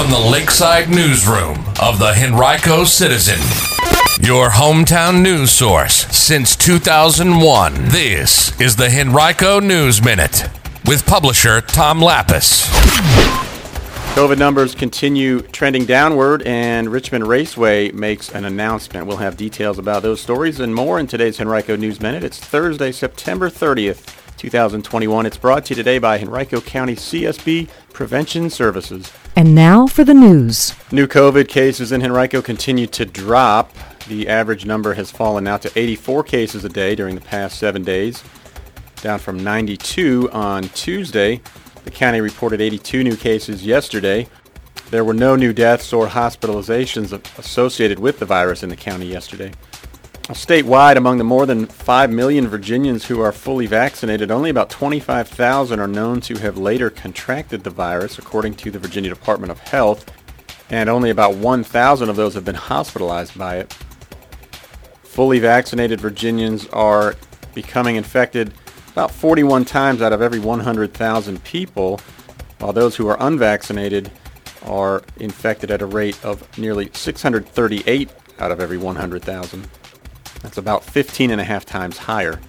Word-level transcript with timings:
from 0.00 0.10
the 0.10 0.30
Lakeside 0.30 0.88
Newsroom 0.88 1.58
of 1.78 1.98
the 1.98 2.14
Henrico 2.16 2.84
Citizen, 2.84 3.38
your 4.26 4.48
hometown 4.48 5.20
news 5.20 5.50
source 5.50 6.06
since 6.06 6.56
2001. 6.56 7.74
This 7.88 8.58
is 8.58 8.76
the 8.76 8.88
Henrico 8.88 9.60
News 9.60 10.02
Minute 10.02 10.48
with 10.86 11.04
publisher 11.04 11.60
Tom 11.60 12.00
Lappas. 12.00 12.66
COVID 14.14 14.38
numbers 14.38 14.74
continue 14.74 15.42
trending 15.42 15.84
downward, 15.84 16.42
and 16.42 16.88
Richmond 16.88 17.28
Raceway 17.28 17.92
makes 17.92 18.34
an 18.34 18.46
announcement. 18.46 19.06
We'll 19.06 19.18
have 19.18 19.36
details 19.36 19.78
about 19.78 20.02
those 20.02 20.22
stories 20.22 20.60
and 20.60 20.74
more 20.74 20.98
in 20.98 21.08
today's 21.08 21.38
Henrico 21.38 21.76
News 21.76 22.00
Minute. 22.00 22.24
It's 22.24 22.38
Thursday, 22.38 22.90
September 22.90 23.50
30th, 23.50 24.19
2021. 24.40 25.26
It's 25.26 25.36
brought 25.36 25.66
to 25.66 25.74
you 25.74 25.76
today 25.76 25.98
by 25.98 26.18
Henrico 26.18 26.62
County 26.62 26.94
CSB 26.96 27.68
Prevention 27.92 28.48
Services. 28.48 29.12
And 29.36 29.54
now 29.54 29.86
for 29.86 30.02
the 30.02 30.14
news. 30.14 30.74
New 30.90 31.06
COVID 31.06 31.46
cases 31.46 31.92
in 31.92 32.02
Henrico 32.02 32.40
continue 32.40 32.86
to 32.86 33.04
drop. 33.04 33.70
The 34.08 34.28
average 34.28 34.64
number 34.64 34.94
has 34.94 35.10
fallen 35.10 35.44
now 35.44 35.58
to 35.58 35.70
84 35.78 36.22
cases 36.24 36.64
a 36.64 36.70
day 36.70 36.94
during 36.94 37.16
the 37.16 37.20
past 37.20 37.58
seven 37.58 37.84
days, 37.84 38.24
down 39.02 39.18
from 39.18 39.44
92 39.44 40.30
on 40.32 40.62
Tuesday. 40.70 41.42
The 41.84 41.90
county 41.90 42.22
reported 42.22 42.62
82 42.62 43.04
new 43.04 43.16
cases 43.16 43.66
yesterday. 43.66 44.26
There 44.90 45.04
were 45.04 45.12
no 45.12 45.36
new 45.36 45.52
deaths 45.52 45.92
or 45.92 46.06
hospitalizations 46.06 47.12
associated 47.38 47.98
with 47.98 48.18
the 48.18 48.24
virus 48.24 48.62
in 48.62 48.70
the 48.70 48.76
county 48.76 49.04
yesterday. 49.04 49.52
Statewide, 50.34 50.96
among 50.96 51.18
the 51.18 51.24
more 51.24 51.44
than 51.44 51.66
5 51.66 52.10
million 52.10 52.46
Virginians 52.46 53.06
who 53.06 53.20
are 53.20 53.32
fully 53.32 53.66
vaccinated, 53.66 54.30
only 54.30 54.48
about 54.48 54.70
25,000 54.70 55.80
are 55.80 55.88
known 55.88 56.20
to 56.20 56.38
have 56.38 56.56
later 56.56 56.88
contracted 56.88 57.64
the 57.64 57.70
virus, 57.70 58.16
according 58.16 58.54
to 58.54 58.70
the 58.70 58.78
Virginia 58.78 59.10
Department 59.10 59.50
of 59.50 59.58
Health, 59.58 60.08
and 60.70 60.88
only 60.88 61.10
about 61.10 61.34
1,000 61.34 62.08
of 62.08 62.14
those 62.14 62.34
have 62.34 62.44
been 62.44 62.54
hospitalized 62.54 63.36
by 63.36 63.56
it. 63.56 63.76
Fully 65.02 65.40
vaccinated 65.40 66.00
Virginians 66.00 66.68
are 66.68 67.16
becoming 67.52 67.96
infected 67.96 68.54
about 68.92 69.10
41 69.10 69.64
times 69.64 70.00
out 70.00 70.12
of 70.12 70.22
every 70.22 70.38
100,000 70.38 71.42
people, 71.42 72.00
while 72.60 72.72
those 72.72 72.94
who 72.94 73.08
are 73.08 73.16
unvaccinated 73.18 74.12
are 74.64 75.02
infected 75.16 75.72
at 75.72 75.82
a 75.82 75.86
rate 75.86 76.24
of 76.24 76.56
nearly 76.56 76.88
638 76.92 78.10
out 78.38 78.52
of 78.52 78.60
every 78.60 78.78
100,000. 78.78 79.68
That's 80.42 80.58
about 80.58 80.84
15 80.84 81.30
and 81.30 81.40
a 81.40 81.44
half 81.44 81.64
times 81.64 81.98
higher. 81.98 82.40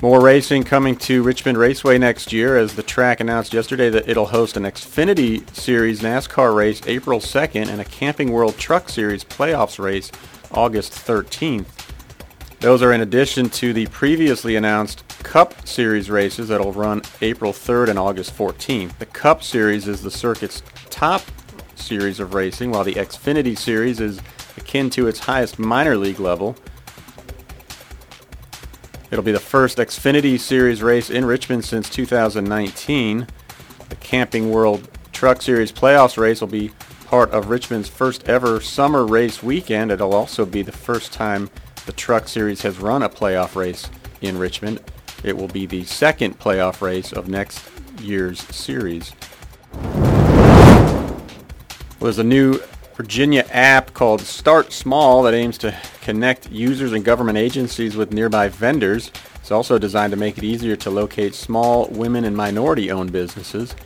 More 0.00 0.20
racing 0.20 0.62
coming 0.62 0.94
to 0.98 1.24
Richmond 1.24 1.58
Raceway 1.58 1.98
next 1.98 2.32
year 2.32 2.56
as 2.56 2.76
the 2.76 2.84
track 2.84 3.18
announced 3.18 3.52
yesterday 3.52 3.90
that 3.90 4.08
it'll 4.08 4.26
host 4.26 4.56
an 4.56 4.62
Xfinity 4.62 5.48
Series 5.52 6.02
NASCAR 6.02 6.54
race 6.54 6.80
April 6.86 7.18
2nd 7.18 7.66
and 7.66 7.80
a 7.80 7.84
Camping 7.84 8.30
World 8.30 8.56
Truck 8.56 8.88
Series 8.88 9.24
playoffs 9.24 9.82
race 9.82 10.12
August 10.52 10.92
13th. 10.92 11.66
Those 12.60 12.80
are 12.80 12.92
in 12.92 13.00
addition 13.00 13.50
to 13.50 13.72
the 13.72 13.86
previously 13.86 14.54
announced 14.54 15.02
Cup 15.24 15.66
Series 15.66 16.10
races 16.10 16.46
that'll 16.46 16.72
run 16.72 17.02
April 17.20 17.52
3rd 17.52 17.88
and 17.88 17.98
August 17.98 18.36
14th. 18.36 18.98
The 18.98 19.06
Cup 19.06 19.42
Series 19.42 19.88
is 19.88 20.02
the 20.02 20.12
circuit's 20.12 20.62
top 20.90 21.22
series 21.74 22.20
of 22.20 22.34
racing, 22.34 22.70
while 22.70 22.84
the 22.84 22.94
Xfinity 22.94 23.58
Series 23.58 23.98
is 23.98 24.20
akin 24.58 24.90
to 24.90 25.06
its 25.06 25.20
highest 25.20 25.58
minor 25.58 25.96
league 25.96 26.20
level. 26.20 26.56
It'll 29.10 29.24
be 29.24 29.32
the 29.32 29.40
first 29.40 29.78
Xfinity 29.78 30.38
Series 30.38 30.82
race 30.82 31.08
in 31.08 31.24
Richmond 31.24 31.64
since 31.64 31.88
2019. 31.88 33.26
The 33.88 33.96
Camping 33.96 34.50
World 34.50 34.86
Truck 35.12 35.40
Series 35.40 35.72
playoffs 35.72 36.18
race 36.18 36.40
will 36.42 36.48
be 36.48 36.72
part 37.06 37.30
of 37.30 37.48
Richmond's 37.48 37.88
first 37.88 38.28
ever 38.28 38.60
summer 38.60 39.06
race 39.06 39.42
weekend. 39.42 39.90
It'll 39.90 40.12
also 40.12 40.44
be 40.44 40.60
the 40.60 40.72
first 40.72 41.12
time 41.12 41.48
the 41.86 41.92
Truck 41.92 42.28
Series 42.28 42.60
has 42.62 42.78
run 42.78 43.02
a 43.02 43.08
playoff 43.08 43.56
race 43.56 43.88
in 44.20 44.36
Richmond. 44.36 44.80
It 45.24 45.36
will 45.36 45.48
be 45.48 45.64
the 45.64 45.84
second 45.84 46.38
playoff 46.38 46.82
race 46.82 47.12
of 47.12 47.28
next 47.28 47.66
year's 48.00 48.40
series. 48.54 49.12
There's 51.98 52.18
a 52.18 52.24
new 52.24 52.60
Virginia 52.98 53.46
app 53.50 53.94
called 53.94 54.20
Start 54.20 54.72
Small 54.72 55.22
that 55.22 55.32
aims 55.32 55.56
to 55.58 55.72
connect 56.00 56.50
users 56.50 56.92
and 56.92 57.04
government 57.04 57.38
agencies 57.38 57.94
with 57.94 58.12
nearby 58.12 58.48
vendors. 58.48 59.12
It's 59.36 59.52
also 59.52 59.78
designed 59.78 60.10
to 60.10 60.16
make 60.16 60.36
it 60.36 60.42
easier 60.42 60.74
to 60.74 60.90
locate 60.90 61.36
small 61.36 61.86
women 61.90 62.24
and 62.24 62.36
minority 62.36 62.90
owned 62.90 63.12
businesses. 63.12 63.76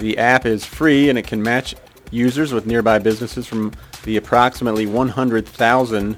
The 0.00 0.18
app 0.18 0.46
is 0.46 0.64
free 0.64 1.08
and 1.08 1.16
it 1.16 1.28
can 1.28 1.40
match 1.40 1.76
users 2.10 2.52
with 2.52 2.66
nearby 2.66 2.98
businesses 2.98 3.46
from 3.46 3.70
the 4.02 4.16
approximately 4.16 4.86
100,000 4.86 6.16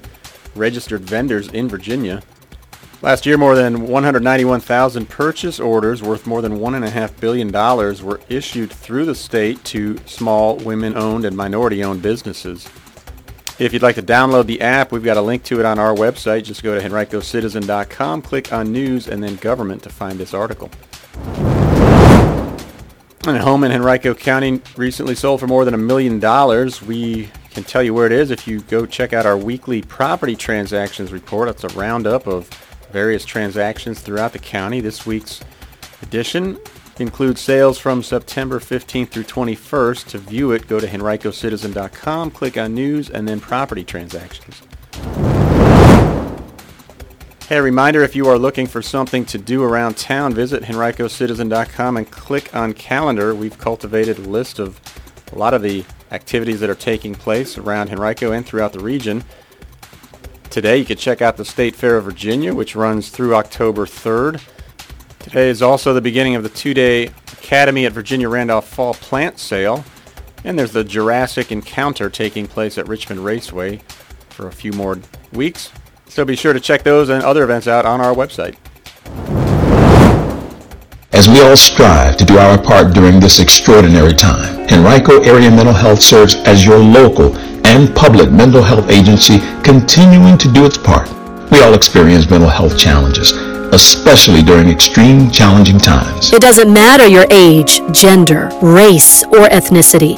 registered 0.55 1.01
vendors 1.01 1.49
in 1.49 1.69
Virginia. 1.69 2.23
Last 3.01 3.25
year, 3.25 3.37
more 3.37 3.55
than 3.55 3.87
191,000 3.87 5.07
purchase 5.07 5.57
orders 5.57 6.03
worth 6.03 6.27
more 6.27 6.41
than 6.41 6.57
$1.5 6.57 7.19
billion 7.21 7.49
were 8.05 8.19
issued 8.27 8.73
through 8.73 9.05
the 9.05 9.15
state 9.15 9.63
to 9.65 9.97
small, 10.05 10.57
women-owned, 10.57 11.23
and 11.23 11.37
minority-owned 11.37 12.01
businesses. 12.01 12.67
If 13.57 13.71
you'd 13.71 13.83
like 13.83 13.95
to 13.95 14.01
download 14.01 14.47
the 14.47 14.59
app, 14.59 14.91
we've 14.91 15.03
got 15.03 15.15
a 15.15 15.21
link 15.21 15.43
to 15.45 15.61
it 15.61 15.65
on 15.65 15.79
our 15.79 15.95
website. 15.95 16.43
Just 16.43 16.61
go 16.61 16.77
to 16.77 16.85
henricocitizen.com, 16.85 18.21
click 18.21 18.51
on 18.51 18.73
News, 18.73 19.07
and 19.07 19.23
then 19.23 19.37
Government 19.37 19.81
to 19.83 19.89
find 19.89 20.19
this 20.19 20.33
article. 20.33 20.69
And 23.25 23.37
a 23.37 23.41
home 23.41 23.63
in 23.63 23.71
Henrico 23.71 24.13
County 24.13 24.61
recently 24.75 25.15
sold 25.15 25.39
for 25.39 25.47
more 25.47 25.63
than 25.63 25.73
a 25.73 25.77
million 25.77 26.19
dollars. 26.19 26.81
We 26.81 27.29
can 27.51 27.63
tell 27.63 27.83
you 27.83 27.93
where 27.93 28.05
it 28.05 28.11
is 28.11 28.29
if 28.29 28.45
you 28.45 28.59
go 28.61 28.85
check 28.85 29.13
out 29.13 29.25
our 29.25 29.37
weekly 29.37 29.81
property 29.83 30.35
transactions 30.35 31.13
report. 31.13 31.47
It's 31.47 31.63
a 31.63 31.69
roundup 31.69 32.27
of 32.27 32.49
various 32.91 33.25
transactions 33.25 33.99
throughout 33.99 34.33
the 34.33 34.39
county. 34.39 34.81
This 34.81 35.05
week's 35.05 35.41
edition 36.01 36.59
includes 36.99 37.41
sales 37.41 37.77
from 37.77 38.03
September 38.03 38.59
15th 38.59 39.09
through 39.09 39.23
21st. 39.23 40.07
To 40.09 40.17
view 40.17 40.51
it, 40.51 40.67
go 40.67 40.79
to 40.79 40.87
henricocitizen.com, 40.87 42.31
click 42.31 42.57
on 42.57 42.73
News, 42.73 43.09
and 43.09 43.27
then 43.27 43.39
Property 43.39 43.83
Transactions. 43.83 44.61
Hey, 47.47 47.57
a 47.57 47.63
reminder 47.63 48.03
if 48.03 48.15
you 48.15 48.27
are 48.27 48.37
looking 48.37 48.67
for 48.67 48.83
something 48.83 49.25
to 49.25 49.39
do 49.39 49.63
around 49.63 49.97
town, 49.97 50.35
visit 50.35 50.61
henricocitizen.com 50.61 51.97
and 51.97 52.11
click 52.11 52.55
on 52.55 52.73
Calendar. 52.73 53.33
We've 53.33 53.57
cultivated 53.57 54.19
a 54.19 54.21
list 54.21 54.59
of 54.59 54.79
a 55.31 55.35
lot 55.35 55.55
of 55.55 55.63
the 55.63 55.83
activities 56.11 56.59
that 56.59 56.69
are 56.69 56.75
taking 56.75 57.15
place 57.15 57.57
around 57.57 57.89
Henrico 57.89 58.31
and 58.31 58.45
throughout 58.45 58.73
the 58.73 58.79
region. 58.79 59.23
Today 60.49 60.77
you 60.77 60.85
can 60.85 60.97
check 60.97 61.21
out 61.21 61.37
the 61.37 61.45
State 61.45 61.75
Fair 61.75 61.97
of 61.97 62.05
Virginia, 62.05 62.55
which 62.55 62.75
runs 62.75 63.09
through 63.09 63.35
October 63.35 63.85
3rd. 63.85 64.41
Today 65.19 65.47
is 65.47 65.61
also 65.61 65.93
the 65.93 66.01
beginning 66.01 66.35
of 66.35 66.41
the 66.41 66.49
two-day 66.49 67.11
Academy 67.33 67.85
at 67.85 67.91
Virginia 67.91 68.27
Randolph 68.27 68.67
Fall 68.67 68.95
Plant 68.95 69.37
Sale. 69.37 69.85
And 70.43 70.57
there's 70.57 70.71
the 70.71 70.83
Jurassic 70.83 71.51
Encounter 71.51 72.09
taking 72.09 72.47
place 72.47 72.79
at 72.79 72.87
Richmond 72.87 73.23
Raceway 73.23 73.81
for 74.29 74.47
a 74.47 74.51
few 74.51 74.71
more 74.73 74.97
weeks. 75.33 75.71
So 76.07 76.25
be 76.25 76.35
sure 76.35 76.53
to 76.53 76.59
check 76.59 76.81
those 76.81 77.09
and 77.09 77.23
other 77.23 77.43
events 77.43 77.67
out 77.67 77.85
on 77.85 78.01
our 78.01 78.15
website. 78.15 78.55
As 81.13 81.27
we 81.27 81.41
all 81.41 81.57
strive 81.57 82.17
to 82.17 82.25
do 82.25 82.39
our 82.39 82.59
part 82.59 82.95
during 82.95 83.19
this 83.19 83.39
extraordinary 83.39 84.13
time, 84.13 84.67
Henrico 84.71 85.21
Area 85.21 85.51
Mental 85.51 85.73
Health 85.73 86.01
serves 86.01 86.35
as 86.37 86.65
your 86.65 86.79
local 86.79 87.35
and 87.69 87.95
public 87.95 88.31
mental 88.31 88.63
health 88.63 88.89
agency 88.89 89.37
continuing 89.63 90.37
to 90.39 90.51
do 90.51 90.65
its 90.65 90.77
part. 90.77 91.07
We 91.51 91.61
all 91.61 91.75
experience 91.75 92.27
mental 92.27 92.49
health 92.49 92.77
challenges 92.77 93.31
especially 93.71 94.41
during 94.41 94.67
extreme 94.67 95.29
challenging 95.29 95.77
times. 95.77 96.33
It 96.33 96.41
doesn't 96.41 96.71
matter 96.71 97.07
your 97.07 97.25
age, 97.29 97.81
gender, 97.91 98.49
race, 98.61 99.23
or 99.25 99.47
ethnicity. 99.47 100.17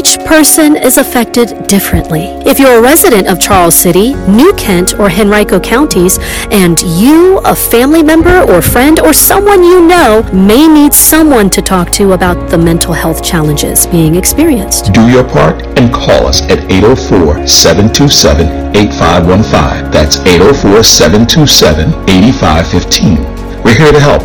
Each 0.00 0.18
person 0.20 0.76
is 0.76 0.96
affected 0.96 1.66
differently. 1.66 2.22
If 2.46 2.58
you're 2.58 2.78
a 2.78 2.80
resident 2.80 3.28
of 3.28 3.38
Charles 3.38 3.74
City, 3.74 4.14
New 4.26 4.54
Kent, 4.54 4.98
or 4.98 5.10
Henrico 5.10 5.60
counties, 5.60 6.18
and 6.50 6.80
you, 6.80 7.36
a 7.44 7.54
family 7.54 8.02
member 8.02 8.40
or 8.50 8.62
friend, 8.62 8.98
or 8.98 9.12
someone 9.12 9.62
you 9.62 9.86
know 9.86 10.22
may 10.32 10.66
need 10.66 10.94
someone 10.94 11.50
to 11.50 11.60
talk 11.60 11.90
to 11.90 12.12
about 12.12 12.48
the 12.48 12.56
mental 12.56 12.94
health 12.94 13.22
challenges 13.22 13.86
being 13.88 14.14
experienced. 14.14 14.94
Do 14.94 15.06
your 15.06 15.22
part 15.22 15.60
and 15.78 15.92
call 15.92 16.26
us 16.26 16.40
at 16.44 16.60
804 16.72 17.46
727 17.46 18.74
8515. 18.74 19.90
That's 19.90 20.16
804 20.20 20.82
727 20.82 21.92
8515. 22.08 23.62
We're 23.62 23.76
here 23.76 23.92
to 23.92 24.00
help. 24.00 24.22